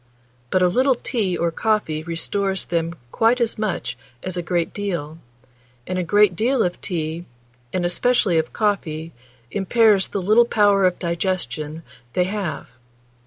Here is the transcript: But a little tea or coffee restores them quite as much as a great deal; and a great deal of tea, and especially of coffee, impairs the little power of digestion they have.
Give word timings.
But 0.49 0.63
a 0.63 0.67
little 0.67 0.95
tea 0.95 1.37
or 1.37 1.51
coffee 1.51 2.01
restores 2.01 2.65
them 2.65 2.95
quite 3.11 3.39
as 3.39 3.59
much 3.59 3.95
as 4.23 4.35
a 4.35 4.41
great 4.41 4.73
deal; 4.73 5.19
and 5.85 5.99
a 5.99 6.03
great 6.03 6.35
deal 6.35 6.63
of 6.63 6.81
tea, 6.81 7.25
and 7.71 7.85
especially 7.85 8.39
of 8.39 8.51
coffee, 8.51 9.11
impairs 9.51 10.07
the 10.07 10.19
little 10.23 10.45
power 10.45 10.85
of 10.87 10.97
digestion 10.97 11.83
they 12.13 12.23
have. 12.23 12.69